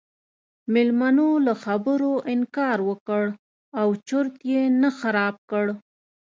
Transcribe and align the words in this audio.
میلمنو 0.73 1.29
له 1.45 1.53
خبرو 1.63 2.11
انکار 2.33 2.77
وکړ 2.89 3.23
او 3.79 3.87
چرت 4.07 4.35
یې 4.51 4.61
نه 4.81 4.89
خراب 4.99 5.35
کړ. 5.51 5.65